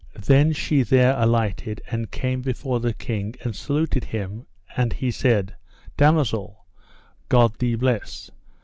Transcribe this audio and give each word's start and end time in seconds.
Then 0.19 0.51
she 0.51 0.81
there 0.81 1.13
alighted, 1.15 1.79
and 1.91 2.09
came 2.09 2.41
before 2.41 2.79
the 2.79 2.91
king 2.91 3.35
and 3.43 3.55
saluted 3.55 4.05
him; 4.05 4.47
and 4.75 4.93
he 4.93 5.11
said: 5.11 5.53
Damosel, 5.95 6.65
God 7.29 7.59
thee 7.59 7.75
bless. 7.75 8.31